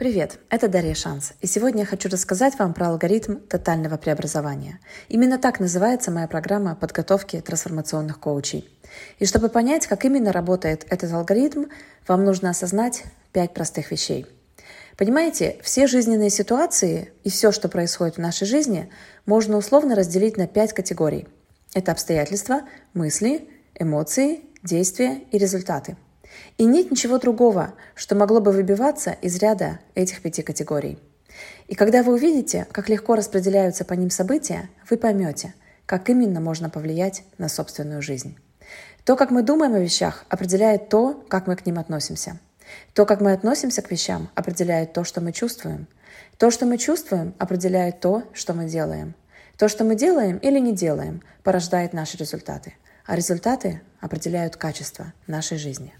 [0.00, 4.80] Привет, это Дарья Шанс, и сегодня я хочу рассказать вам про алгоритм тотального преобразования.
[5.10, 8.66] Именно так называется моя программа подготовки трансформационных коучей.
[9.18, 11.66] И чтобы понять, как именно работает этот алгоритм,
[12.08, 14.24] вам нужно осознать пять простых вещей.
[14.96, 18.90] Понимаете, все жизненные ситуации и все, что происходит в нашей жизни,
[19.26, 21.28] можно условно разделить на пять категорий.
[21.74, 22.62] Это обстоятельства,
[22.94, 25.98] мысли, эмоции, действия и результаты–
[26.58, 30.98] и нет ничего другого, что могло бы выбиваться из ряда этих пяти категорий.
[31.68, 35.54] И когда вы увидите, как легко распределяются по ним события, вы поймете,
[35.86, 38.36] как именно можно повлиять на собственную жизнь.
[39.04, 42.38] То, как мы думаем о вещах, определяет то, как мы к ним относимся.
[42.92, 45.86] То, как мы относимся к вещам, определяет то, что мы чувствуем.
[46.38, 49.14] То, что мы чувствуем, определяет то, что мы делаем.
[49.56, 52.74] То, что мы делаем или не делаем, порождает наши результаты.
[53.06, 55.92] А результаты определяют качество нашей жизни.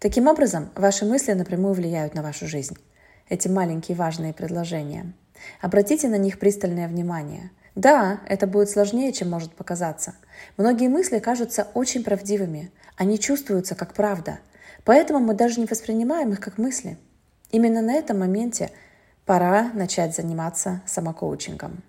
[0.00, 2.74] Таким образом, ваши мысли напрямую влияют на вашу жизнь.
[3.28, 5.12] Эти маленькие важные предложения.
[5.60, 7.50] Обратите на них пристальное внимание.
[7.74, 10.14] Да, это будет сложнее, чем может показаться.
[10.56, 12.72] Многие мысли кажутся очень правдивыми.
[12.96, 14.38] Они чувствуются как правда.
[14.84, 16.96] Поэтому мы даже не воспринимаем их как мысли.
[17.50, 18.70] Именно на этом моменте
[19.26, 21.82] пора начать заниматься самокоучингом.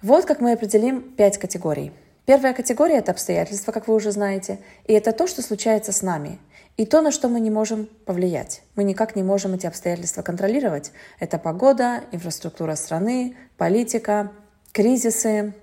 [0.00, 1.92] Вот как мы определим пять категорий.
[2.30, 6.38] Первая категория– это обстоятельства, как вы уже знаете, и это то, что случается с нами–
[6.76, 8.62] и то, на что мы не можем повлиять.
[8.76, 10.92] Мы никак не можем эти обстоятельства контролировать.
[11.18, 14.30] Это погода, инфраструктура страны, политика,
[14.70, 15.54] кризисы,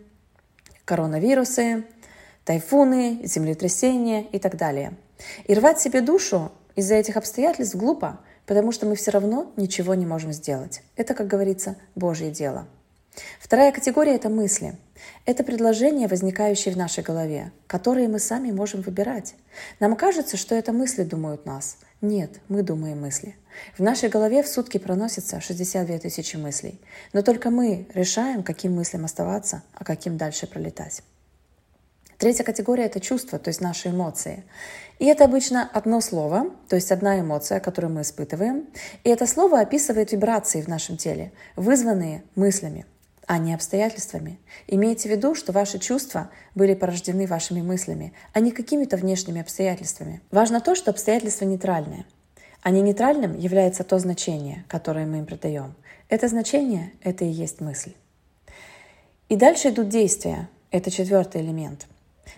[0.83, 1.85] коронавирусы,
[2.43, 4.91] тайфуны, землетрясения и так далее.
[5.45, 10.05] И рвать себе душу из-за этих обстоятельств глупо, потому что мы все равно ничего не
[10.05, 10.83] можем сделать.
[10.97, 12.67] Это, как говорится, Божье дело–
[13.39, 14.75] Вторая категория– это мысли.
[15.25, 19.35] Это предложения, возникающие в нашей голове, которые мы сами можем выбирать.
[19.79, 21.77] Нам кажется, что это мысли думают нас.
[22.01, 23.35] Нет, мы думаем мысли.
[23.77, 26.79] В нашей голове в сутки проносится 62 тысячи мыслей.
[27.13, 31.01] Но только мы решаем, каким мыслям оставаться, а каким дальше пролетать.
[32.17, 34.43] Третья категория– это чувства, то есть наши эмоции.
[34.97, 38.67] И это обычно одно слово, то есть одна эмоция, которую мы испытываем.
[39.03, 42.85] И это слово описывает вибрации в нашем теле, вызванные мыслями–
[43.27, 44.39] а не обстоятельствами.
[44.67, 50.21] Имейте в виду, что ваши чувства были порождены вашими мыслями, а не какими-то внешними обстоятельствами.
[50.31, 52.05] Важно то, что обстоятельства нейтральные.
[52.61, 55.75] А не нейтральным является то значение, которое мы им придаем.
[56.07, 57.91] Это значение– это и есть мысль.
[59.27, 60.47] И дальше идут действия.
[60.71, 61.85] Это четвертый элемент.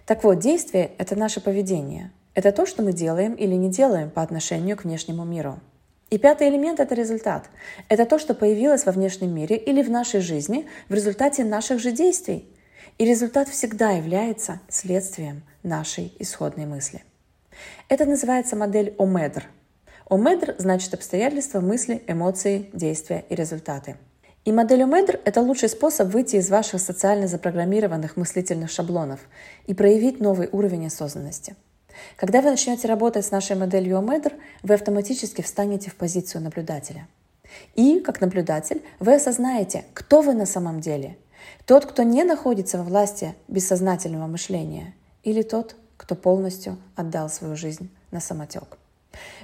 [0.08, 2.12] Так вот, действие– это наше поведение.
[2.34, 5.60] Это то, что мы делаем или не делаем по отношению к внешнему миру–
[6.10, 7.50] и пятый элемент– это результат.
[7.88, 11.92] Это то, что появилось во внешнем мире или в нашей жизни в результате наших же
[11.92, 12.50] действий.
[12.98, 17.04] И результат всегда является следствием нашей исходной мысли.
[17.90, 19.46] Это называется модель ОМЕДР.
[20.10, 23.96] ОМЕДР значит обстоятельства, мысли, эмоции, действия и результаты.
[24.46, 29.20] И модель ОМЕДР– это лучший способ выйти из ваших социально запрограммированных мыслительных шаблонов
[29.68, 31.56] и проявить новый уровень осознанности–
[32.16, 34.34] когда вы начнете работать с нашей моделью OMEDR,
[34.64, 37.08] вы автоматически встанете в позицию наблюдателя.
[37.76, 41.18] И, как наблюдатель, вы осознаете, кто вы на самом деле.
[41.66, 44.94] Тот, кто не находится во власти бессознательного мышления,
[45.24, 48.78] или тот, кто полностью отдал свою жизнь на самотек.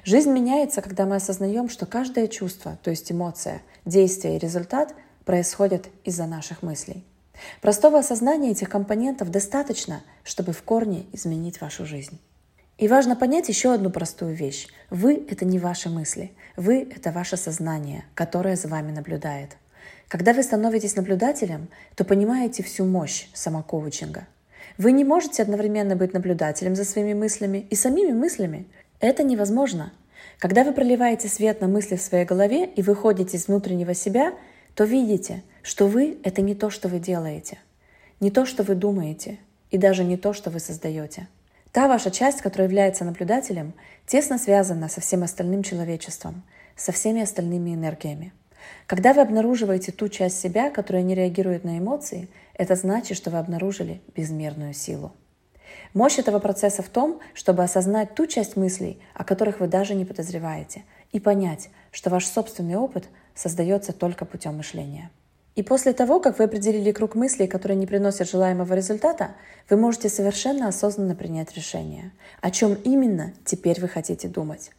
[0.03, 4.93] Жизнь меняется, когда мы осознаем, что каждое чувство, то есть эмоция, действие и результат
[5.25, 7.03] происходят из-за наших мыслей.
[7.61, 12.19] Простого осознания этих компонентов достаточно, чтобы в корне изменить вашу жизнь.
[12.77, 14.67] И важно понять еще одну простую вещь.
[14.89, 16.33] Вы— это не ваши мысли.
[16.57, 19.55] Вы— это ваше сознание, которое за вами наблюдает.
[20.09, 24.27] Когда вы становитесь наблюдателем, то понимаете всю мощь самокоучинга.
[24.77, 28.67] Вы не можете одновременно быть наблюдателем за своими мыслями и самими мыслями.
[28.99, 29.93] Это невозможно.
[30.37, 34.33] Когда вы проливаете свет на мысли в своей голове и выходите из внутреннего себя,
[34.73, 37.57] то видите, что вы— это не то, что вы делаете,
[38.19, 39.39] не то, что вы думаете,
[39.71, 41.29] и даже не то, что вы создаете—
[41.75, 43.73] Та ваша часть, которая является наблюдателем,
[44.07, 46.41] тесно связана со всем остальным человечеством,
[46.77, 48.31] со всеми остальными энергиями.
[48.87, 53.39] Когда вы обнаруживаете ту часть себя, которая не реагирует на эмоции, это значит, что вы
[53.39, 55.11] обнаружили безмерную силу.
[55.93, 60.05] Мощь этого процесса в том, чтобы осознать ту часть мыслей, о которых вы даже не
[60.05, 65.11] подозреваете, и понять, что ваш собственный опыт создается только путем мышления.
[65.55, 69.35] И после того, как вы определили круг мыслей, которые не приносят желаемого результата,
[69.69, 72.11] вы можете совершенно осознанно принять решение,
[72.41, 74.72] о чем именно теперь вы хотите думать.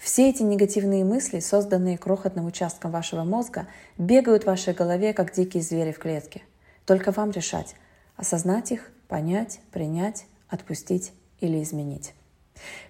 [0.00, 3.66] Все эти негативные мысли, созданные крохотным участком вашего мозга,
[3.96, 6.42] бегают в вашей голове, как дикие звери в клетке.
[6.84, 7.76] Только вам решать,
[8.16, 12.12] осознать их, понять, принять, отпустить или изменить.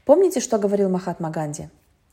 [0.04, 1.68] Помните, что говорил Махатма Ганди?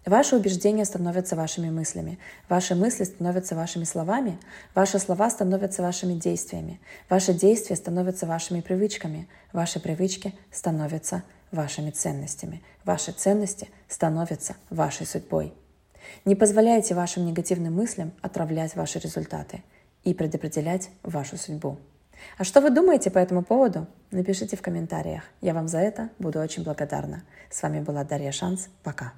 [0.05, 2.17] Ваши убеждения становятся вашими мыслями,
[2.49, 4.39] ваши мысли становятся вашими словами,
[4.73, 11.21] ваши слова становятся вашими действиями, ваши действия становятся вашими привычками, ваши привычки становятся
[11.51, 15.53] вашими ценностями, ваши ценности становятся вашей судьбой.
[16.25, 19.61] Не позволяйте вашим негативным мыслям отравлять ваши результаты
[20.03, 21.77] и предопределять вашу судьбу.
[22.39, 23.85] А что вы думаете по этому поводу?
[24.09, 25.23] Напишите в комментариях.
[25.41, 27.23] Я вам за это буду очень благодарна.
[27.51, 28.67] С вами была Дарья Шанс.
[28.83, 29.13] Пока.